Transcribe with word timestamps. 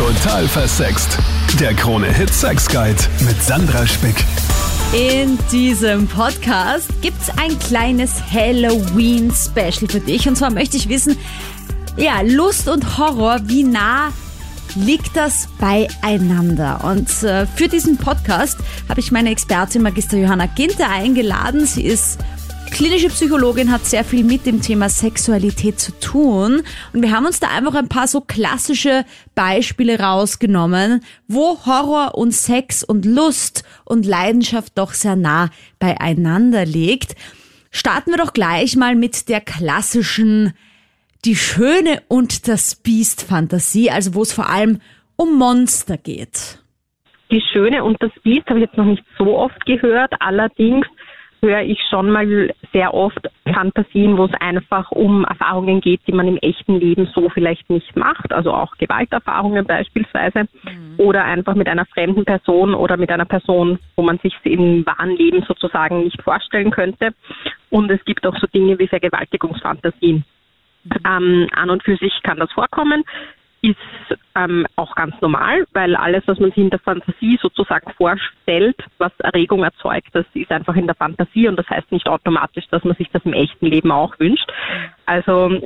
Total 0.00 0.48
versext. 0.48 1.18
Der 1.60 1.74
Krone-Hit 1.74 2.32
Sex 2.32 2.66
Guide 2.66 2.96
mit 3.20 3.42
Sandra 3.42 3.86
Spick. 3.86 4.24
In 4.94 5.38
diesem 5.52 6.08
Podcast 6.08 6.88
gibt's 7.02 7.28
ein 7.36 7.58
kleines 7.58 8.14
Halloween-Special 8.32 9.90
für 9.90 10.00
dich. 10.00 10.26
Und 10.26 10.36
zwar 10.36 10.50
möchte 10.50 10.78
ich 10.78 10.88
wissen, 10.88 11.18
ja, 11.98 12.22
Lust 12.22 12.66
und 12.66 12.96
Horror, 12.96 13.40
wie 13.42 13.62
nah 13.62 14.10
liegt 14.74 15.18
das 15.18 15.48
beieinander? 15.58 16.82
Und 16.82 17.22
äh, 17.22 17.44
für 17.44 17.68
diesen 17.68 17.98
Podcast 17.98 18.56
habe 18.88 19.00
ich 19.00 19.12
meine 19.12 19.30
Expertin 19.30 19.82
Magister 19.82 20.16
Johanna 20.16 20.46
Ginter 20.46 20.88
eingeladen. 20.88 21.66
Sie 21.66 21.84
ist 21.84 22.18
klinische 22.70 23.08
Psychologin, 23.08 23.70
hat 23.70 23.84
sehr 23.84 24.04
viel 24.04 24.24
mit 24.24 24.46
dem 24.46 24.60
Thema 24.62 24.88
Sexualität 24.88 25.78
zu 25.78 25.92
tun. 26.00 26.62
Und 26.92 27.02
wir 27.02 27.10
haben 27.10 27.26
uns 27.26 27.40
da 27.40 27.48
einfach 27.48 27.74
ein 27.74 27.88
paar 27.88 28.06
so 28.06 28.20
klassische 28.20 29.04
Beispiele 29.34 30.00
rausgenommen, 30.00 31.02
wo 31.28 31.58
Horror 31.66 32.14
und 32.16 32.32
Sex 32.32 32.82
und 32.82 33.04
Lust 33.04 33.64
und 33.84 34.06
Leidenschaft 34.06 34.78
doch 34.78 34.92
sehr 34.92 35.16
nah 35.16 35.50
beieinander 35.78 36.64
liegt. 36.64 37.16
Starten 37.70 38.10
wir 38.10 38.18
doch 38.18 38.32
gleich 38.32 38.76
mal 38.76 38.94
mit 38.94 39.28
der 39.28 39.40
klassischen 39.40 40.54
Die 41.24 41.36
Schöne 41.36 42.02
und 42.08 42.48
das 42.48 42.76
Biest 42.76 43.22
Fantasie, 43.22 43.90
also 43.90 44.14
wo 44.14 44.22
es 44.22 44.32
vor 44.32 44.48
allem 44.48 44.80
um 45.16 45.36
Monster 45.36 45.98
geht. 45.98 46.58
Die 47.30 47.42
Schöne 47.52 47.84
und 47.84 48.02
das 48.02 48.10
Biest 48.24 48.48
habe 48.48 48.58
ich 48.58 48.66
jetzt 48.66 48.76
noch 48.76 48.86
nicht 48.86 49.04
so 49.16 49.36
oft 49.36 49.64
gehört. 49.64 50.12
Allerdings 50.18 50.86
höre 51.42 51.62
ich 51.62 51.80
schon 51.88 52.10
mal 52.10 52.52
sehr 52.72 52.94
oft 52.94 53.28
Fantasien, 53.52 54.16
wo 54.16 54.26
es 54.26 54.34
einfach 54.40 54.90
um 54.90 55.24
Erfahrungen 55.24 55.80
geht, 55.80 56.00
die 56.06 56.12
man 56.12 56.28
im 56.28 56.36
echten 56.38 56.78
Leben 56.78 57.08
so 57.14 57.28
vielleicht 57.30 57.68
nicht 57.70 57.96
macht, 57.96 58.32
also 58.32 58.52
auch 58.52 58.76
Gewalterfahrungen 58.76 59.64
beispielsweise, 59.64 60.44
mhm. 60.62 60.94
oder 60.98 61.24
einfach 61.24 61.54
mit 61.54 61.68
einer 61.68 61.86
fremden 61.86 62.24
Person 62.24 62.74
oder 62.74 62.96
mit 62.96 63.10
einer 63.10 63.24
Person, 63.24 63.78
wo 63.96 64.02
man 64.02 64.18
sich 64.18 64.34
im 64.44 64.84
wahren 64.86 65.16
Leben 65.16 65.42
sozusagen 65.46 66.04
nicht 66.04 66.22
vorstellen 66.22 66.70
könnte. 66.70 67.14
Und 67.70 67.90
es 67.90 68.04
gibt 68.04 68.26
auch 68.26 68.36
so 68.38 68.46
Dinge 68.46 68.78
wie 68.78 68.88
Vergewaltigungsfantasien. 68.88 70.24
Mhm. 70.84 70.92
Ähm, 71.06 71.48
an 71.54 71.70
und 71.70 71.82
für 71.82 71.96
sich 71.96 72.12
kann 72.22 72.38
das 72.38 72.52
vorkommen 72.52 73.04
ist 73.62 73.76
ähm, 74.36 74.66
auch 74.76 74.94
ganz 74.94 75.14
normal, 75.20 75.66
weil 75.72 75.96
alles, 75.96 76.22
was 76.26 76.38
man 76.38 76.50
sich 76.50 76.58
in 76.64 76.70
der 76.70 76.78
Fantasie 76.78 77.38
sozusagen 77.42 77.92
vorstellt, 77.92 78.76
was 78.98 79.12
Erregung 79.18 79.64
erzeugt, 79.64 80.08
das 80.12 80.26
ist 80.34 80.50
einfach 80.50 80.76
in 80.76 80.86
der 80.86 80.94
Fantasie 80.94 81.48
und 81.48 81.56
das 81.56 81.68
heißt 81.68 81.90
nicht 81.92 82.08
automatisch, 82.08 82.66
dass 82.70 82.84
man 82.84 82.96
sich 82.96 83.08
das 83.10 83.24
im 83.24 83.32
echten 83.32 83.66
Leben 83.66 83.90
auch 83.90 84.18
wünscht. 84.18 84.50
Also 85.06 85.60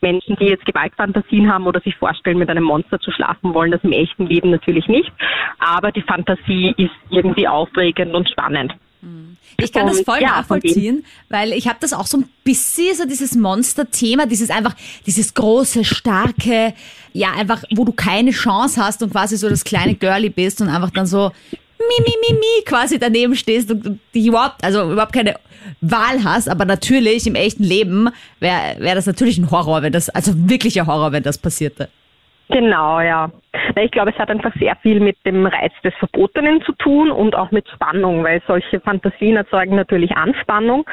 Menschen, 0.00 0.36
die 0.36 0.46
jetzt 0.46 0.64
Gewaltfantasien 0.64 1.52
haben 1.52 1.66
oder 1.66 1.80
sich 1.80 1.96
vorstellen, 1.96 2.38
mit 2.38 2.50
einem 2.50 2.64
Monster 2.64 3.00
zu 3.00 3.10
schlafen 3.10 3.54
wollen, 3.54 3.70
das 3.70 3.82
im 3.82 3.92
echten 3.92 4.26
Leben 4.26 4.50
natürlich 4.50 4.86
nicht. 4.88 5.12
Aber 5.58 5.92
die 5.92 6.02
Fantasie 6.02 6.74
ist 6.76 6.94
irgendwie 7.10 7.48
aufregend 7.48 8.14
und 8.14 8.28
spannend. 8.30 8.74
Ich 9.58 9.72
kann 9.72 9.86
das 9.86 10.00
voll 10.00 10.20
ja, 10.20 10.28
nachvollziehen, 10.28 11.04
weil 11.28 11.52
ich 11.52 11.68
habe 11.68 11.78
das 11.80 11.92
auch 11.92 12.06
so 12.06 12.18
ein 12.18 12.28
bisschen, 12.44 12.96
so 12.96 13.04
dieses 13.06 13.34
Monster-Thema, 13.34 14.26
dieses 14.26 14.50
einfach, 14.50 14.74
dieses 15.06 15.34
große, 15.34 15.84
starke, 15.84 16.74
ja, 17.12 17.32
einfach, 17.32 17.62
wo 17.74 17.84
du 17.84 17.92
keine 17.92 18.30
Chance 18.30 18.82
hast 18.82 19.02
und 19.02 19.10
quasi 19.10 19.36
so 19.36 19.48
das 19.48 19.64
kleine 19.64 19.94
Girlie 19.94 20.30
bist 20.30 20.60
und 20.60 20.68
einfach 20.68 20.90
dann 20.90 21.06
so 21.06 21.32
mi, 21.78 22.04
mi, 22.04 22.12
mi, 22.28 22.38
mi 22.38 22.64
quasi 22.64 22.98
daneben 22.98 23.36
stehst 23.36 23.70
und 23.70 24.00
dich 24.14 24.26
überhaupt, 24.26 24.64
also 24.64 24.90
überhaupt 24.92 25.12
keine 25.12 25.36
Wahl 25.80 26.24
hast, 26.24 26.48
aber 26.48 26.64
natürlich 26.64 27.26
im 27.26 27.34
echten 27.34 27.62
Leben 27.62 28.08
wäre 28.40 28.76
wär 28.78 28.94
das 28.94 29.06
natürlich 29.06 29.38
ein 29.38 29.50
Horror, 29.50 29.82
wenn 29.82 29.92
das, 29.92 30.08
also 30.08 30.32
wirklicher 30.34 30.86
Horror, 30.86 31.12
wenn 31.12 31.22
das 31.22 31.38
passierte. 31.38 31.88
Genau, 32.50 33.00
ja. 33.00 33.30
Ich 33.76 33.90
glaube, 33.90 34.10
es 34.10 34.18
hat 34.18 34.30
einfach 34.30 34.54
sehr 34.58 34.76
viel 34.76 35.00
mit 35.00 35.16
dem 35.26 35.46
Reiz 35.46 35.72
des 35.84 35.94
Verbotenen 35.96 36.62
zu 36.62 36.72
tun 36.72 37.10
und 37.10 37.34
auch 37.34 37.50
mit 37.50 37.68
Spannung, 37.68 38.24
weil 38.24 38.40
solche 38.46 38.80
Fantasien 38.80 39.36
erzeugen 39.36 39.76
natürlich 39.76 40.16
Anspannung. 40.16 40.86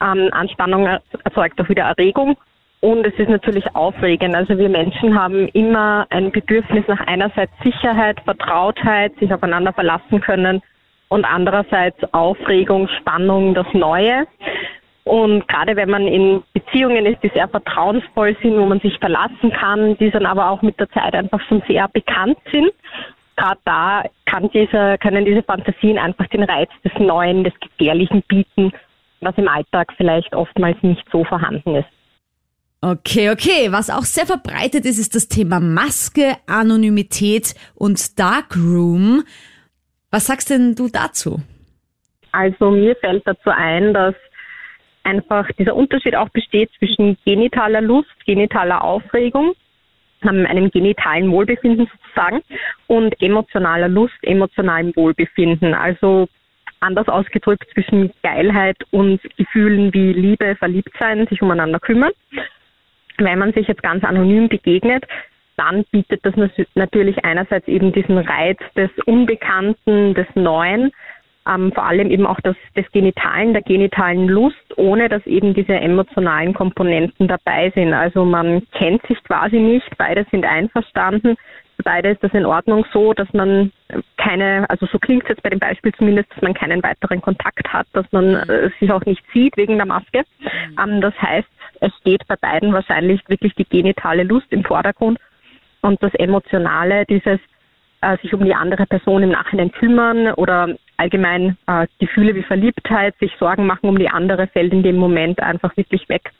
Ähm, 0.00 0.30
Anspannung 0.32 0.86
erzeugt 1.24 1.60
auch 1.60 1.68
wieder 1.68 1.84
Erregung 1.84 2.36
und 2.80 3.06
es 3.06 3.14
ist 3.14 3.28
natürlich 3.28 3.64
aufregend. 3.74 4.34
Also 4.34 4.58
wir 4.58 4.68
Menschen 4.68 5.18
haben 5.18 5.48
immer 5.48 6.06
ein 6.10 6.30
Bedürfnis 6.32 6.84
nach 6.86 7.00
einerseits 7.06 7.52
Sicherheit, 7.62 8.20
Vertrautheit, 8.24 9.14
sich 9.18 9.32
aufeinander 9.32 9.72
verlassen 9.72 10.20
können 10.20 10.62
und 11.08 11.24
andererseits 11.24 11.96
Aufregung, 12.12 12.88
Spannung, 13.00 13.54
das 13.54 13.66
Neue. 13.72 14.26
Und 15.04 15.46
gerade 15.48 15.76
wenn 15.76 15.90
man 15.90 16.08
in 16.08 16.42
Beziehungen 16.54 17.04
ist, 17.04 17.22
die 17.22 17.30
sehr 17.34 17.48
vertrauensvoll 17.48 18.36
sind, 18.42 18.56
wo 18.56 18.64
man 18.64 18.80
sich 18.80 18.98
verlassen 18.98 19.52
kann, 19.52 19.98
die 19.98 20.10
dann 20.10 20.24
aber 20.24 20.48
auch 20.48 20.62
mit 20.62 20.80
der 20.80 20.88
Zeit 20.90 21.14
einfach 21.14 21.40
schon 21.46 21.62
sehr 21.68 21.88
bekannt 21.88 22.38
sind, 22.50 22.72
gerade 23.36 23.60
da 23.64 24.04
kann 24.24 24.48
diese, 24.50 24.96
können 24.98 25.26
diese 25.26 25.42
Fantasien 25.42 25.98
einfach 25.98 26.26
den 26.28 26.44
Reiz 26.44 26.70
des 26.84 26.92
Neuen, 26.98 27.44
des 27.44 27.52
Gefährlichen 27.60 28.22
bieten, 28.28 28.72
was 29.20 29.36
im 29.36 29.48
Alltag 29.48 29.92
vielleicht 29.96 30.34
oftmals 30.34 30.82
nicht 30.82 31.04
so 31.12 31.24
vorhanden 31.24 31.76
ist. 31.76 31.88
Okay, 32.80 33.30
okay. 33.30 33.72
Was 33.72 33.88
auch 33.88 34.02
sehr 34.02 34.26
verbreitet 34.26 34.84
ist, 34.84 34.98
ist 34.98 35.14
das 35.14 35.28
Thema 35.28 35.58
Maske, 35.58 36.36
Anonymität 36.46 37.54
und 37.74 38.18
Darkroom. 38.18 39.24
Was 40.10 40.26
sagst 40.26 40.50
denn 40.50 40.74
du 40.74 40.88
dazu? 40.88 41.40
Also 42.32 42.70
mir 42.70 42.94
fällt 42.96 43.26
dazu 43.26 43.50
ein, 43.50 43.94
dass 43.94 44.14
einfach 45.04 45.48
dieser 45.58 45.76
Unterschied 45.76 46.16
auch 46.16 46.28
besteht 46.30 46.70
zwischen 46.78 47.16
genitaler 47.24 47.80
Lust, 47.80 48.10
genitaler 48.26 48.82
Aufregung, 48.82 49.54
ähm, 50.22 50.46
einem 50.46 50.70
genitalen 50.70 51.30
Wohlbefinden 51.30 51.86
sozusagen 51.86 52.42
und 52.86 53.20
emotionaler 53.20 53.88
Lust, 53.88 54.16
emotionalem 54.22 54.94
Wohlbefinden. 54.96 55.74
Also 55.74 56.28
anders 56.80 57.08
ausgedrückt 57.08 57.66
zwischen 57.72 58.12
Geilheit 58.22 58.76
und 58.90 59.20
Gefühlen 59.36 59.92
wie 59.94 60.12
Liebe, 60.12 60.56
Verliebtsein, 60.56 61.26
sich 61.26 61.42
umeinander 61.42 61.80
kümmern. 61.80 62.12
Wenn 63.18 63.38
man 63.38 63.52
sich 63.52 63.68
jetzt 63.68 63.82
ganz 63.82 64.04
anonym 64.04 64.48
begegnet, 64.48 65.04
dann 65.56 65.84
bietet 65.92 66.24
das 66.24 66.34
natürlich 66.74 67.24
einerseits 67.24 67.68
eben 67.68 67.92
diesen 67.92 68.18
Reiz 68.18 68.58
des 68.76 68.90
Unbekannten, 69.06 70.14
des 70.14 70.26
Neuen, 70.34 70.90
ähm, 71.48 71.72
vor 71.72 71.84
allem 71.84 72.10
eben 72.10 72.26
auch 72.26 72.40
das, 72.40 72.56
des 72.76 72.90
Genitalen, 72.92 73.52
der 73.52 73.62
genitalen 73.62 74.28
Lust, 74.28 74.56
ohne 74.76 75.08
dass 75.08 75.26
eben 75.26 75.54
diese 75.54 75.74
emotionalen 75.74 76.54
Komponenten 76.54 77.28
dabei 77.28 77.70
sind. 77.74 77.92
Also 77.92 78.24
man 78.24 78.62
kennt 78.72 79.06
sich 79.06 79.22
quasi 79.24 79.58
nicht, 79.58 79.86
beide 79.98 80.26
sind 80.30 80.44
einverstanden, 80.44 81.36
beide 81.82 82.10
ist 82.10 82.22
das 82.22 82.32
in 82.32 82.46
Ordnung 82.46 82.86
so, 82.92 83.12
dass 83.12 83.30
man 83.32 83.72
keine, 84.16 84.68
also 84.70 84.86
so 84.86 84.98
klingt 84.98 85.24
es 85.24 85.30
jetzt 85.30 85.42
bei 85.42 85.50
dem 85.50 85.58
Beispiel 85.58 85.92
zumindest, 85.94 86.30
dass 86.32 86.42
man 86.42 86.54
keinen 86.54 86.82
weiteren 86.82 87.20
Kontakt 87.20 87.72
hat, 87.72 87.86
dass 87.92 88.10
man 88.12 88.34
äh, 88.34 88.70
sich 88.80 88.90
auch 88.90 89.04
nicht 89.04 89.22
sieht 89.32 89.56
wegen 89.56 89.76
der 89.76 89.86
Maske. 89.86 90.22
Mhm. 90.40 90.78
Ähm, 90.82 91.00
das 91.00 91.14
heißt, 91.20 91.48
es 91.80 91.92
steht 92.00 92.26
bei 92.26 92.36
beiden 92.36 92.72
wahrscheinlich 92.72 93.20
wirklich 93.28 93.54
die 93.54 93.64
genitale 93.64 94.22
Lust 94.22 94.46
im 94.50 94.64
Vordergrund 94.64 95.18
und 95.82 96.02
das 96.02 96.14
Emotionale, 96.14 97.04
dieses 97.06 97.38
äh, 98.00 98.16
sich 98.22 98.32
um 98.32 98.44
die 98.44 98.54
andere 98.54 98.86
Person 98.86 99.22
im 99.22 99.30
Nachhinein 99.30 99.72
kümmern 99.72 100.32
oder 100.34 100.76
allgemein 100.96 101.56
äh, 101.66 101.86
Gefühle 101.98 102.34
wie 102.34 102.42
Verliebtheit, 102.42 103.14
sich 103.18 103.32
Sorgen 103.38 103.66
machen 103.66 103.88
um 103.88 103.98
die 103.98 104.08
andere, 104.08 104.46
fällt 104.46 104.72
in 104.72 104.82
dem 104.82 104.96
Moment 104.96 105.40
einfach 105.40 105.76
wirklich 105.76 106.08
weg, 106.08 106.32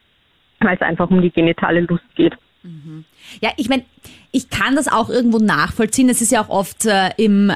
weil 0.60 0.76
es 0.76 0.82
einfach 0.82 1.10
um 1.10 1.20
die 1.22 1.30
genitale 1.30 1.80
Lust 1.80 2.04
geht. 2.14 2.34
Mhm. 2.62 3.04
Ja, 3.40 3.50
ich 3.56 3.68
meine, 3.68 3.84
ich 4.32 4.50
kann 4.50 4.76
das 4.76 4.88
auch 4.88 5.10
irgendwo 5.10 5.38
nachvollziehen. 5.38 6.08
Es 6.08 6.20
ist 6.20 6.32
ja 6.32 6.42
auch 6.42 6.48
oft 6.48 6.86
äh, 6.86 7.10
im 7.16 7.52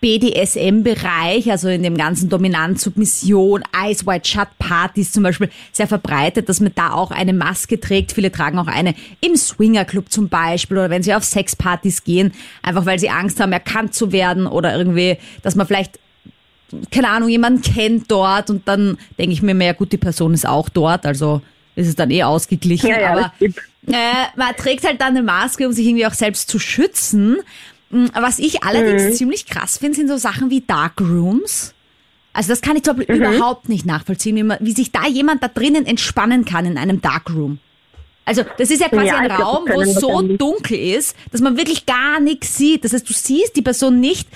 BDSM-Bereich, 0.00 1.50
also 1.50 1.68
in 1.68 1.82
dem 1.82 1.96
ganzen 1.96 2.28
Dominanz, 2.28 2.82
Submission, 2.82 3.62
Eyes 3.76 4.06
White 4.06 4.28
Shut 4.28 4.48
Partys 4.58 5.10
zum 5.10 5.22
Beispiel, 5.22 5.50
sehr 5.72 5.86
verbreitet, 5.86 6.48
dass 6.48 6.60
man 6.60 6.72
da 6.74 6.92
auch 6.92 7.10
eine 7.10 7.32
Maske 7.32 7.80
trägt. 7.80 8.12
Viele 8.12 8.30
tragen 8.30 8.58
auch 8.58 8.66
eine 8.66 8.94
im 9.20 9.36
Swingerclub 9.36 10.12
zum 10.12 10.28
Beispiel 10.28 10.76
oder 10.76 10.90
wenn 10.90 11.02
sie 11.02 11.14
auf 11.14 11.24
Sexpartys 11.24 12.04
gehen, 12.04 12.32
einfach 12.62 12.84
weil 12.84 12.98
sie 12.98 13.10
Angst 13.10 13.40
haben, 13.40 13.52
erkannt 13.52 13.94
zu 13.94 14.12
werden 14.12 14.46
oder 14.46 14.76
irgendwie, 14.76 15.16
dass 15.42 15.56
man 15.56 15.66
vielleicht 15.66 15.98
keine 16.90 17.08
Ahnung, 17.08 17.28
jemanden 17.28 17.62
kennt 17.62 18.10
dort 18.10 18.50
und 18.50 18.66
dann 18.66 18.98
denke 19.18 19.32
ich 19.32 19.42
mir 19.42 19.54
mehr, 19.54 19.74
gut, 19.74 19.92
die 19.92 19.98
Person 19.98 20.34
ist 20.34 20.46
auch 20.46 20.68
dort, 20.68 21.06
also 21.06 21.42
ist 21.76 21.88
es 21.88 21.94
dann 21.94 22.10
eh 22.10 22.22
ausgeglichen. 22.22 22.88
Ja, 22.88 23.00
ja, 23.00 23.12
aber 23.12 23.32
äh, 23.40 24.26
man 24.36 24.54
trägt 24.56 24.84
halt 24.84 25.00
dann 25.00 25.10
eine 25.10 25.22
Maske, 25.22 25.66
um 25.66 25.72
sich 25.72 25.86
irgendwie 25.86 26.06
auch 26.06 26.14
selbst 26.14 26.48
zu 26.50 26.58
schützen. 26.58 27.38
Hm, 27.90 28.10
was 28.14 28.38
ich 28.38 28.64
allerdings 28.64 29.04
mhm. 29.04 29.12
ziemlich 29.12 29.46
krass 29.46 29.78
finde, 29.78 29.96
sind 29.96 30.08
so 30.08 30.16
Sachen 30.16 30.50
wie 30.50 30.62
Dark 30.62 31.00
Rooms. 31.00 31.74
Also 32.32 32.50
das 32.50 32.60
kann 32.60 32.76
ich 32.76 32.82
zum 32.82 32.96
Beispiel 32.96 33.16
mhm. 33.16 33.34
überhaupt 33.34 33.68
nicht 33.68 33.86
nachvollziehen, 33.86 34.36
wie, 34.36 34.42
man, 34.42 34.58
wie 34.60 34.72
sich 34.72 34.90
da 34.90 35.06
jemand 35.06 35.42
da 35.42 35.48
drinnen 35.48 35.86
entspannen 35.86 36.44
kann 36.44 36.66
in 36.66 36.78
einem 36.78 37.00
Dark 37.00 37.30
Room. 37.30 37.58
Also 38.26 38.42
das 38.58 38.70
ist 38.70 38.80
ja 38.80 38.88
quasi 38.88 39.06
ja, 39.06 39.18
ein 39.18 39.30
Raum, 39.30 39.66
wo 39.68 39.80
es 39.80 39.94
so 39.94 40.20
dunkel 40.20 40.76
ist, 40.76 41.16
dass 41.30 41.40
man 41.40 41.56
wirklich 41.56 41.86
gar 41.86 42.18
nichts 42.18 42.56
sieht. 42.56 42.84
Das 42.84 42.92
heißt, 42.92 43.08
du 43.08 43.12
siehst 43.12 43.54
die 43.54 43.62
Person 43.62 44.00
nicht, 44.00 44.28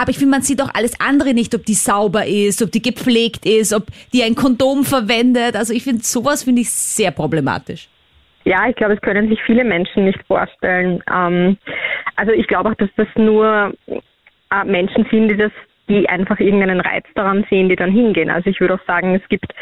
aber 0.00 0.10
ich 0.10 0.18
finde, 0.18 0.30
man 0.30 0.40
sieht 0.40 0.62
auch 0.62 0.70
alles 0.72 0.98
andere 0.98 1.34
nicht, 1.34 1.54
ob 1.54 1.66
die 1.66 1.74
sauber 1.74 2.24
ist, 2.26 2.62
ob 2.62 2.72
die 2.72 2.80
gepflegt 2.80 3.44
ist, 3.44 3.74
ob 3.74 3.84
die 4.14 4.22
ein 4.22 4.34
Kondom 4.34 4.84
verwendet. 4.84 5.56
Also 5.56 5.74
ich 5.74 5.84
finde, 5.84 6.02
sowas 6.02 6.44
finde 6.44 6.62
ich 6.62 6.70
sehr 6.70 7.10
problematisch. 7.10 7.88
Ja, 8.44 8.66
ich 8.66 8.76
glaube, 8.76 8.94
es 8.94 9.00
können 9.02 9.28
sich 9.28 9.38
viele 9.44 9.62
Menschen 9.62 10.06
nicht 10.06 10.18
vorstellen. 10.26 11.02
Ähm, 11.12 11.58
Also 12.16 12.32
ich 12.32 12.46
glaube 12.46 12.70
auch, 12.70 12.74
dass 12.76 12.88
das 12.96 13.08
nur 13.16 13.74
äh, 13.88 14.64
Menschen 14.64 15.06
sind, 15.10 15.28
die 15.28 15.36
das, 15.36 15.52
die 15.88 16.08
einfach 16.08 16.40
irgendeinen 16.40 16.80
Reiz 16.80 17.04
daran 17.14 17.44
sehen, 17.50 17.68
die 17.68 17.76
dann 17.76 17.92
hingehen. 17.92 18.30
Also 18.30 18.48
ich 18.48 18.58
würde 18.58 18.74
auch 18.74 18.86
sagen, 18.86 19.14
es 19.14 19.28
gibt 19.28 19.52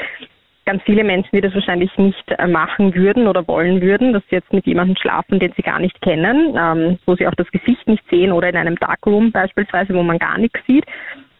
ganz 0.68 0.82
viele 0.82 1.02
Menschen, 1.02 1.30
die 1.32 1.40
das 1.40 1.54
wahrscheinlich 1.54 1.96
nicht 1.96 2.30
äh, 2.30 2.46
machen 2.46 2.94
würden 2.94 3.26
oder 3.26 3.48
wollen 3.48 3.80
würden, 3.80 4.12
dass 4.12 4.22
sie 4.28 4.36
jetzt 4.36 4.52
mit 4.52 4.66
jemandem 4.66 4.96
schlafen, 4.96 5.38
den 5.38 5.50
sie 5.56 5.62
gar 5.62 5.78
nicht 5.78 5.98
kennen, 6.02 6.54
ähm, 6.58 6.98
wo 7.06 7.16
sie 7.16 7.26
auch 7.26 7.34
das 7.36 7.50
Gesicht 7.50 7.88
nicht 7.88 8.04
sehen 8.10 8.32
oder 8.32 8.50
in 8.50 8.56
einem 8.56 8.76
Darkroom 8.76 9.32
beispielsweise, 9.32 9.94
wo 9.94 10.02
man 10.02 10.18
gar 10.18 10.36
nichts 10.36 10.60
sieht. 10.66 10.84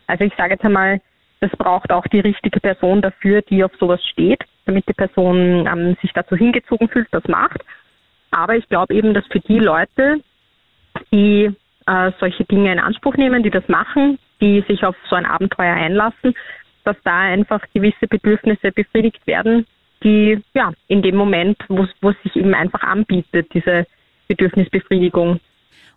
Also 0.07 0.25
ich 0.25 0.33
sage 0.39 0.55
jetzt 0.55 0.65
einmal, 0.65 1.03
das 1.41 1.51
braucht 1.51 1.93
auch 1.93 2.07
die 2.07 2.21
richtige 2.21 2.59
Person 2.59 3.03
dafür, 3.03 3.43
die 3.43 3.63
auf 3.63 3.73
sowas 3.79 4.03
steht, 4.03 4.43
damit 4.65 4.89
die 4.89 4.95
Person 4.95 5.69
ähm, 5.71 5.95
sich 6.01 6.11
dazu 6.15 6.35
hingezogen 6.35 6.89
fühlt, 6.89 7.09
das 7.11 7.25
macht. 7.29 7.63
Aber 8.31 8.57
ich 8.57 8.67
glaube 8.71 8.95
eben, 8.95 9.13
dass 9.13 9.27
für 9.27 9.41
die 9.41 9.59
Leute, 9.59 10.23
die 11.13 11.55
äh, 11.87 12.13
solche 12.19 12.45
Dinge 12.45 12.73
in 12.73 12.81
Anspruch 12.81 13.17
nehmen, 13.17 13.43
die 13.43 13.51
das 13.51 13.69
machen, 13.69 14.19
die 14.41 14.65
sich 14.69 14.85
auf 14.85 14.97
so 15.11 15.17
ein 15.17 15.27
Abenteuer 15.27 15.75
einlassen, 15.75 16.35
dass 16.89 16.97
da 17.05 17.19
einfach 17.21 17.61
gewisse 17.75 18.07
Bedürfnisse 18.09 18.73
befriedigt 18.73 19.27
werden, 19.27 19.67
die 20.03 20.43
ja 20.55 20.73
in 20.87 21.03
dem 21.03 21.17
Moment, 21.17 21.59
wo 21.69 21.83
es 21.83 22.17
sich 22.23 22.37
eben 22.37 22.55
einfach 22.55 22.81
anbietet, 22.83 23.49
diese 23.53 23.87
Bedürfnisbefriedigung. 24.29 25.39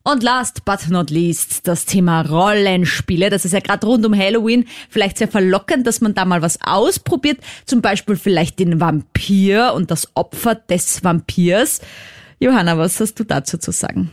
Und 0.03 0.23
last 0.23 0.65
but 0.65 0.89
not 0.89 1.11
least 1.11 1.67
das 1.67 1.85
Thema 1.85 2.21
Rollenspiele. 2.21 3.29
Das 3.29 3.45
ist 3.45 3.53
ja 3.53 3.59
gerade 3.59 3.85
rund 3.85 4.05
um 4.05 4.17
Halloween 4.17 4.65
vielleicht 4.89 5.19
sehr 5.19 5.27
verlockend, 5.27 5.85
dass 5.85 6.01
man 6.01 6.13
da 6.13 6.25
mal 6.25 6.41
was 6.41 6.59
ausprobiert. 6.61 7.37
Zum 7.65 7.81
Beispiel 7.81 8.15
vielleicht 8.15 8.59
den 8.59 8.81
Vampir 8.81 9.73
und 9.75 9.91
das 9.91 10.11
Opfer 10.15 10.55
des 10.55 11.03
Vampirs. 11.03 11.81
Johanna, 12.39 12.77
was 12.77 12.99
hast 12.99 13.19
du 13.19 13.23
dazu 13.23 13.59
zu 13.59 13.71
sagen? 13.71 14.11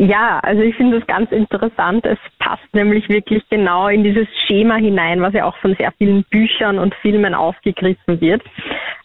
Ja, 0.00 0.38
also 0.44 0.62
ich 0.62 0.76
finde 0.76 0.98
es 0.98 1.06
ganz 1.08 1.32
interessant. 1.32 2.06
Es 2.06 2.20
passt 2.38 2.72
nämlich 2.72 3.08
wirklich 3.08 3.42
genau 3.50 3.88
in 3.88 4.04
dieses 4.04 4.28
Schema 4.46 4.76
hinein, 4.76 5.20
was 5.20 5.34
ja 5.34 5.44
auch 5.44 5.56
von 5.56 5.74
sehr 5.74 5.90
vielen 5.98 6.22
Büchern 6.30 6.78
und 6.78 6.94
Filmen 7.02 7.34
aufgegriffen 7.34 8.20
wird. 8.20 8.40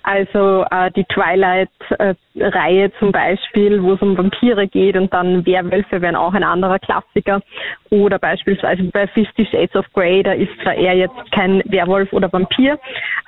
Also 0.03 0.65
äh, 0.69 0.91
die 0.91 1.05
Twilight-Reihe 1.05 2.91
zum 2.99 3.11
Beispiel, 3.11 3.81
wo 3.81 3.93
es 3.93 4.01
um 4.03 4.15
Vampire 4.15 4.67
geht 4.67 4.95
und 4.95 5.11
dann 5.11 5.43
Werwölfe 5.47 5.99
wären 5.99 6.15
auch 6.15 6.35
ein 6.35 6.43
anderer 6.43 6.77
Klassiker. 6.77 7.41
Oder 7.89 8.19
beispielsweise 8.19 8.83
bei 8.83 9.07
Fifty 9.07 9.47
Shades 9.47 9.75
of 9.75 9.91
Grey, 9.93 10.21
da 10.21 10.33
ist 10.33 10.51
zwar 10.61 10.75
er 10.75 10.93
jetzt 10.93 11.31
kein 11.31 11.63
Werwolf 11.65 12.13
oder 12.13 12.31
Vampir, 12.31 12.77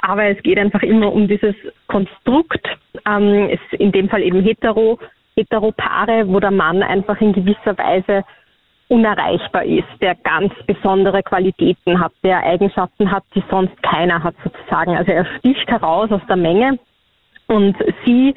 aber 0.03 0.25
es 0.25 0.43
geht 0.43 0.59
einfach 0.59 0.83
immer 0.83 1.11
um 1.11 1.27
dieses 1.27 1.55
Konstrukt. 1.87 2.67
Ähm, 3.07 3.49
ist 3.49 3.79
in 3.79 3.91
dem 3.91 4.07
Fall 4.07 4.21
eben 4.21 4.41
hetero 4.43 4.99
Heteropaare, 5.35 6.27
wo 6.27 6.39
der 6.39 6.51
Mann 6.51 6.81
einfach 6.83 7.19
in 7.21 7.33
gewisser 7.33 7.77
Weise 7.77 8.23
unerreichbar 8.87 9.65
ist, 9.65 9.87
der 10.01 10.15
ganz 10.15 10.53
besondere 10.67 11.23
Qualitäten 11.23 11.99
hat, 11.99 12.11
der 12.23 12.43
Eigenschaften 12.43 13.11
hat, 13.11 13.23
die 13.33 13.43
sonst 13.49 13.81
keiner 13.81 14.23
hat 14.23 14.35
sozusagen. 14.43 14.95
Also 14.95 15.11
er 15.11 15.25
sticht 15.37 15.67
heraus 15.67 16.11
aus 16.11 16.21
der 16.29 16.35
Menge 16.35 16.77
und 17.47 17.75
sie, 18.05 18.35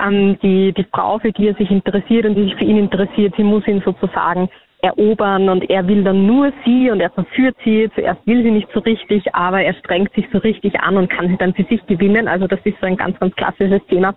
ähm, 0.00 0.38
die, 0.42 0.72
die 0.72 0.86
Frau, 0.92 1.18
für 1.18 1.32
die 1.32 1.48
er 1.48 1.54
sich 1.54 1.70
interessiert 1.70 2.26
und 2.26 2.34
die 2.34 2.44
sich 2.44 2.56
für 2.56 2.64
ihn 2.64 2.78
interessiert, 2.78 3.34
sie 3.36 3.44
muss 3.44 3.66
ihn 3.68 3.82
sozusagen 3.84 4.48
erobern 4.82 5.48
und 5.48 5.70
er 5.70 5.86
will 5.88 6.04
dann 6.04 6.26
nur 6.26 6.52
sie 6.64 6.90
und 6.90 7.00
er 7.00 7.10
verführt 7.10 7.56
sie. 7.64 7.88
Zuerst 7.94 8.26
will 8.26 8.42
sie 8.42 8.50
nicht 8.50 8.68
so 8.74 8.80
richtig, 8.80 9.34
aber 9.34 9.62
er 9.62 9.74
strengt 9.74 10.12
sich 10.14 10.26
so 10.30 10.38
richtig 10.38 10.78
an 10.80 10.96
und 10.96 11.08
kann 11.08 11.28
sie 11.28 11.36
dann 11.36 11.54
für 11.54 11.64
sich 11.64 11.84
gewinnen. 11.86 12.28
Also 12.28 12.46
das 12.46 12.60
ist 12.64 12.78
so 12.80 12.86
ein 12.86 12.96
ganz, 12.96 13.18
ganz 13.18 13.34
klassisches 13.34 13.80
Thema, 13.86 14.14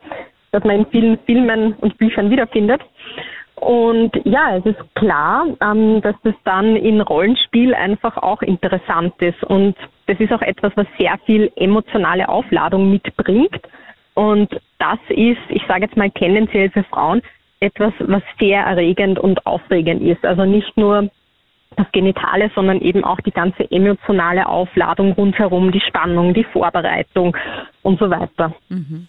das 0.52 0.64
man 0.64 0.78
in 0.78 0.86
vielen 0.88 1.20
Filmen 1.26 1.74
und 1.74 1.98
Büchern 1.98 2.30
wiederfindet. 2.30 2.82
Und 3.56 4.12
ja, 4.24 4.58
es 4.58 4.66
ist 4.66 4.96
klar, 4.96 5.48
ähm, 5.62 6.02
dass 6.02 6.16
das 6.24 6.36
dann 6.44 6.76
in 6.76 7.02
Rollenspiel 7.02 7.74
einfach 7.74 8.16
auch 8.18 8.42
interessant 8.44 9.14
ist. 9.20 9.44
Und 9.44 9.76
das 10.06 10.20
ist 10.20 10.32
auch 10.32 10.44
etwas, 10.44 10.72
was 10.76 10.86
sehr 11.00 11.18
viel 11.26 11.52
emotionale 11.56 12.30
Aufladung 12.30 12.92
mitbringt. 12.92 13.60
Und 14.14 14.52
das 14.78 15.00
ist, 15.10 15.42
ich 15.50 15.64
sage 15.68 15.86
jetzt 15.86 15.98
mal 15.98 16.12
tendenziell 16.12 16.70
für 16.70 16.84
Frauen, 16.84 17.22
etwas, 17.60 17.94
was 18.00 18.22
sehr 18.40 18.62
erregend 18.62 19.18
und 19.18 19.44
aufregend 19.48 20.04
ist. 20.04 20.24
Also 20.24 20.46
nicht 20.46 20.78
nur 20.78 21.10
das 21.76 21.92
Genitale, 21.92 22.52
sondern 22.56 22.82
eben 22.82 23.04
auch 23.04 23.20
die 23.22 23.32
ganze 23.32 23.70
emotionale 23.72 24.48
Aufladung 24.48 25.14
rundherum, 25.14 25.72
die 25.72 25.82
Spannung, 25.82 26.34
die 26.34 26.44
Vorbereitung 26.44 27.36
und 27.82 28.00
so 28.00 28.10
weiter. 28.10 28.54
Mhm. 28.70 29.08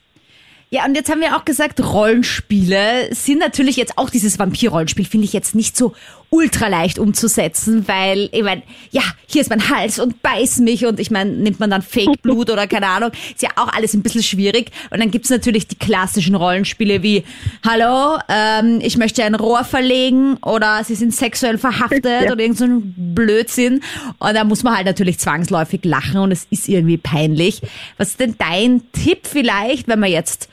Ja, 0.71 0.85
und 0.85 0.95
jetzt 0.95 1.11
haben 1.11 1.23
wir 1.23 1.35
auch 1.35 1.47
gesagt, 1.47 1.81
Rollenspiele 1.81 3.15
sind 3.15 3.39
natürlich 3.39 3.77
jetzt 3.77 3.97
auch 3.97 4.11
dieses 4.11 4.39
Vampir-Rollenspiel, 4.39 5.07
finde 5.07 5.25
ich 5.25 5.33
jetzt 5.33 5.55
nicht 5.55 5.79
so 5.79 5.95
ultra 6.31 6.69
leicht 6.69 6.99
umzusetzen, 6.99 7.89
weil, 7.89 8.29
ich 8.33 8.43
meine, 8.43 8.63
ja, 8.91 9.01
hier 9.27 9.41
ist 9.41 9.49
mein 9.49 9.71
Hals 9.71 9.99
und 9.99 10.21
beiß 10.23 10.59
mich 10.59 10.85
und 10.85 11.01
ich 11.01 11.11
meine, 11.11 11.31
nimmt 11.31 11.59
man 11.59 11.71
dann 11.71 11.81
Fake-Blut 11.81 12.51
oder 12.51 12.67
keine 12.67 12.87
Ahnung, 12.87 13.13
ist 13.31 13.43
ja 13.43 13.49
auch 13.57 13.73
alles 13.73 13.95
ein 13.95 14.03
bisschen 14.03 14.23
schwierig. 14.23 14.71
Und 14.91 15.01
dann 15.01 15.11
gibt's 15.11 15.31
natürlich 15.31 15.69
die 15.69 15.79
klassischen 15.79 16.35
Rollenspiele 16.35 17.03
wie, 17.03 17.25
hallo, 17.67 18.19
ähm, 18.29 18.81
ich 18.83 18.99
möchte 18.99 19.25
ein 19.25 19.37
Rohr 19.37 19.65
verlegen 19.65 20.37
oder 20.43 20.85
sie 20.85 20.97
sind 20.97 21.15
sexuell 21.15 21.57
verhaftet 21.57 22.05
ja. 22.05 22.31
oder 22.31 22.41
irgend 22.41 22.59
so 22.59 22.65
ein 22.65 23.15
Blödsinn. 23.15 23.81
Und 24.19 24.35
da 24.35 24.45
muss 24.45 24.65
man 24.65 24.77
halt 24.77 24.85
natürlich 24.85 25.19
zwangsläufig 25.19 25.83
lachen 25.85 26.19
und 26.19 26.31
es 26.31 26.47
ist 26.51 26.69
irgendwie 26.69 26.99
peinlich. 26.99 27.63
Was 27.97 28.09
ist 28.11 28.21
denn 28.21 28.35
dein 28.37 28.83
Tipp 28.93 29.21
vielleicht, 29.23 29.89
wenn 29.89 30.01
man 30.01 30.11
jetzt 30.11 30.51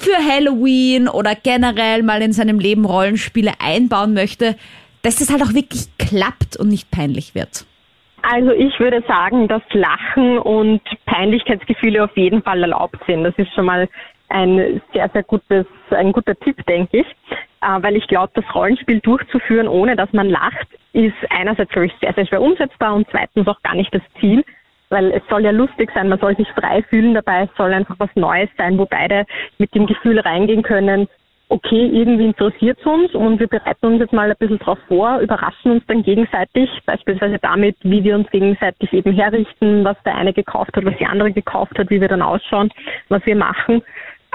für 0.00 0.16
Halloween 0.16 1.08
oder 1.08 1.34
generell 1.34 2.02
mal 2.02 2.22
in 2.22 2.32
seinem 2.32 2.58
Leben 2.58 2.84
Rollenspiele 2.84 3.52
einbauen 3.58 4.14
möchte, 4.14 4.56
dass 5.02 5.20
es 5.20 5.30
halt 5.30 5.42
auch 5.42 5.54
wirklich 5.54 5.86
klappt 5.98 6.56
und 6.56 6.68
nicht 6.68 6.90
peinlich 6.90 7.34
wird? 7.34 7.66
Also 8.22 8.50
ich 8.52 8.78
würde 8.78 9.02
sagen, 9.06 9.48
dass 9.48 9.62
Lachen 9.72 10.38
und 10.38 10.82
Peinlichkeitsgefühle 11.06 12.04
auf 12.04 12.16
jeden 12.16 12.42
Fall 12.42 12.60
erlaubt 12.62 12.98
sind. 13.06 13.24
Das 13.24 13.34
ist 13.38 13.52
schon 13.54 13.64
mal 13.64 13.88
ein 14.28 14.80
sehr, 14.92 15.08
sehr 15.12 15.22
gutes, 15.22 15.66
ein 15.90 16.12
guter 16.12 16.38
Tipp, 16.38 16.64
denke 16.66 16.98
ich. 16.98 17.06
Äh, 17.62 17.82
weil 17.82 17.96
ich 17.96 18.06
glaube, 18.06 18.32
das 18.34 18.44
Rollenspiel 18.54 19.00
durchzuführen, 19.00 19.68
ohne 19.68 19.96
dass 19.96 20.12
man 20.12 20.28
lacht, 20.28 20.66
ist 20.92 21.14
einerseits, 21.28 21.70
glaube 21.70 21.86
ich, 21.86 21.92
sehr, 22.00 22.14
sehr 22.14 22.26
schwer 22.26 22.40
umsetzbar 22.40 22.94
und 22.94 23.06
zweitens 23.10 23.46
auch 23.46 23.60
gar 23.62 23.74
nicht 23.74 23.94
das 23.94 24.02
Ziel 24.18 24.44
weil 24.90 25.12
es 25.12 25.22
soll 25.30 25.44
ja 25.44 25.52
lustig 25.52 25.90
sein, 25.94 26.08
man 26.08 26.18
soll 26.18 26.36
sich 26.36 26.48
frei 26.50 26.82
fühlen 26.82 27.14
dabei, 27.14 27.44
es 27.44 27.56
soll 27.56 27.72
einfach 27.72 27.96
was 27.98 28.10
Neues 28.16 28.50
sein, 28.58 28.76
wo 28.76 28.86
beide 28.86 29.24
mit 29.58 29.74
dem 29.74 29.86
Gefühl 29.86 30.18
reingehen 30.18 30.62
können, 30.62 31.08
okay, 31.48 31.86
irgendwie 31.92 32.26
interessiert 32.26 32.78
es 32.80 32.86
uns 32.86 33.12
und 33.14 33.40
wir 33.40 33.48
bereiten 33.48 33.86
uns 33.86 34.00
jetzt 34.00 34.12
mal 34.12 34.30
ein 34.30 34.36
bisschen 34.38 34.60
drauf 34.60 34.78
vor, 34.86 35.18
überraschen 35.18 35.72
uns 35.72 35.84
dann 35.86 36.02
gegenseitig, 36.02 36.70
beispielsweise 36.86 37.38
damit, 37.40 37.76
wie 37.82 38.04
wir 38.04 38.14
uns 38.14 38.30
gegenseitig 38.30 38.92
eben 38.92 39.12
herrichten, 39.12 39.84
was 39.84 39.96
der 40.04 40.14
eine 40.14 40.32
gekauft 40.32 40.76
hat, 40.76 40.84
was 40.84 40.96
die 40.98 41.06
andere 41.06 41.32
gekauft 41.32 41.76
hat, 41.76 41.90
wie 41.90 42.00
wir 42.00 42.08
dann 42.08 42.22
ausschauen, 42.22 42.70
was 43.08 43.24
wir 43.26 43.34
machen, 43.34 43.82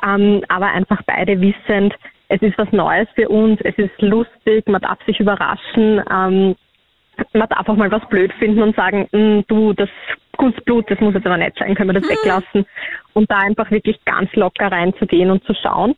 ähm, 0.06 0.44
aber 0.50 0.68
einfach 0.68 1.01
beide 1.06 1.39
wissend, 1.39 1.96
es 2.27 2.41
ist 2.41 2.58
was 2.58 2.72
Neues 2.72 3.08
für 3.15 3.30
uns, 3.30 3.62
es 3.62 3.77
ist 3.77 4.01
lustig, 4.01 4.68
man 4.68 4.82
darf 4.82 5.00
sich 5.06 5.20
überraschen, 5.20 6.01
ähm, 6.12 6.56
man 7.34 7.50
darf 7.50 7.70
auch 7.70 7.77
mal 7.77 7.91
was 7.91 8.06
blöd 8.10 8.34
finden 8.34 8.62
und 8.62 8.75
sagen, 8.75 9.08
hm, 9.12 9.46
du, 9.48 9.72
das 9.72 9.89
Kunstblut, 10.38 10.89
das 10.89 11.00
muss 11.00 11.13
jetzt 11.13 11.25
aber 11.25 11.38
nicht 11.38 11.58
sein, 11.58 11.75
können 11.75 11.89
wir 11.89 12.00
das 12.00 12.10
mhm. 12.10 12.13
weglassen. 12.13 12.65
Und 13.13 13.30
da 13.30 13.38
einfach 13.38 13.72
wirklich 13.72 14.04
ganz 14.06 14.34
locker 14.36 14.72
reinzugehen 14.72 15.32
und 15.32 15.44
zu 15.46 15.54
schauen. 15.54 15.96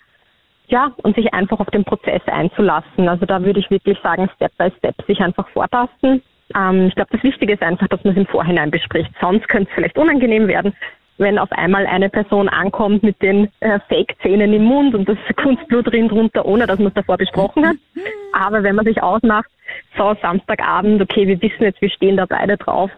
Ja, 0.69 0.91
und 0.97 1.15
sich 1.15 1.33
einfach 1.33 1.59
auf 1.59 1.69
den 1.69 1.85
Prozess 1.85 2.21
einzulassen. 2.25 3.07
Also 3.07 3.25
da 3.25 3.41
würde 3.43 3.59
ich 3.59 3.69
wirklich 3.69 3.97
sagen, 4.03 4.29
Step 4.35 4.51
by 4.57 4.69
Step 4.77 4.95
sich 5.07 5.19
einfach 5.21 5.47
vortasten. 5.49 6.21
Ähm, 6.55 6.87
ich 6.87 6.95
glaube, 6.95 7.09
das 7.11 7.23
Wichtige 7.23 7.53
ist 7.53 7.61
einfach, 7.61 7.87
dass 7.87 8.03
man 8.03 8.13
es 8.13 8.17
im 8.17 8.25
Vorhinein 8.25 8.69
bespricht. 8.69 9.09
Sonst 9.21 9.47
könnte 9.47 9.69
es 9.69 9.75
vielleicht 9.75 9.97
unangenehm 9.97 10.47
werden, 10.47 10.73
wenn 11.17 11.39
auf 11.39 11.51
einmal 11.51 11.85
eine 11.87 12.09
Person 12.09 12.49
ankommt 12.49 13.03
mit 13.03 13.21
den 13.21 13.49
äh, 13.61 13.79
Fake-Zähnen 13.87 14.53
im 14.53 14.63
Mund 14.63 14.93
und 14.93 15.07
das 15.07 15.17
Kunstblut 15.41 15.91
drin 15.91 16.09
drunter, 16.09 16.45
ohne 16.45 16.67
dass 16.67 16.79
man 16.79 16.89
es 16.89 16.93
davor 16.93 17.17
besprochen 17.17 17.65
hat. 17.65 17.77
Mhm. 17.93 18.01
Aber 18.33 18.63
wenn 18.63 18.75
man 18.75 18.85
sich 18.85 19.01
ausmacht, 19.01 19.49
so 19.97 20.15
Samstagabend, 20.21 21.01
okay, 21.01 21.27
wir 21.27 21.41
wissen 21.41 21.63
jetzt, 21.63 21.81
wir 21.81 21.89
stehen 21.89 22.17
da 22.17 22.25
beide 22.25 22.57
drauf, 22.57 22.91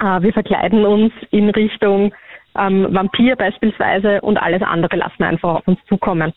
wir 0.00 0.32
verkleiden 0.32 0.84
uns 0.84 1.12
in 1.30 1.50
Richtung 1.50 2.12
ähm, 2.56 2.86
Vampir 2.90 3.36
beispielsweise 3.36 4.20
und 4.20 4.36
alles 4.36 4.62
andere 4.62 4.96
lassen 4.96 5.18
wir 5.18 5.26
einfach 5.26 5.56
auf 5.56 5.68
uns 5.68 5.78
zukommen. 5.88 6.32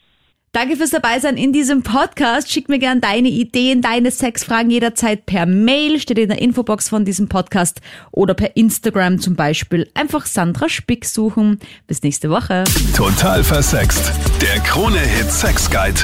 Danke 0.53 0.75
fürs 0.75 0.89
Dabeisein 0.89 1.37
in 1.37 1.53
diesem 1.53 1.83
Podcast. 1.83 2.51
Schick 2.51 2.67
mir 2.67 2.79
gerne 2.79 2.99
deine 2.99 3.27
Ideen, 3.27 3.81
deine 3.81 4.09
Sexfragen 4.09 4.71
jederzeit 4.71 5.25
per 5.27 5.45
Mail, 5.45 5.99
steht 5.99 6.17
in 6.17 6.29
der 6.29 6.41
Infobox 6.41 6.89
von 6.89 7.05
diesem 7.05 7.29
Podcast 7.29 7.81
oder 8.11 8.33
per 8.33 8.55
Instagram 8.55 9.19
zum 9.19 9.35
Beispiel. 9.35 9.87
Einfach 9.93 10.25
Sandra 10.25 10.67
Spick 10.67 11.05
suchen. 11.05 11.59
Bis 11.85 12.01
nächste 12.01 12.31
Woche. 12.31 12.63
Total 12.95 13.43
versext. 13.43 14.11
Der 14.41 14.59
Krone-Hit 14.63 15.29
Sex 15.29 15.69
Guide. 15.69 15.99